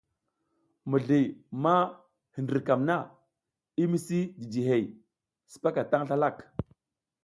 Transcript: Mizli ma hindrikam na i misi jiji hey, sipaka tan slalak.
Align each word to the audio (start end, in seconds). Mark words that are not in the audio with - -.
Mizli 0.91 1.19
ma 1.63 1.75
hindrikam 2.35 2.81
na 2.89 2.97
i 3.81 3.83
misi 3.91 4.19
jiji 4.49 4.61
hey, 4.69 4.83
sipaka 5.51 5.81
tan 5.91 6.03
slalak. 6.07 6.37